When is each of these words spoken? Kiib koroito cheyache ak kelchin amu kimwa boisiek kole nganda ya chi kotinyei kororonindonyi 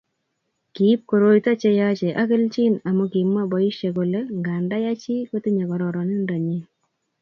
Kiib 0.73 0.99
koroito 1.09 1.51
cheyache 1.61 2.09
ak 2.21 2.27
kelchin 2.31 2.73
amu 2.89 3.05
kimwa 3.13 3.43
boisiek 3.51 3.93
kole 3.95 4.19
nganda 4.39 4.75
ya 4.85 4.93
chi 5.01 5.15
kotinyei 5.29 5.69
kororonindonyi 5.69 6.57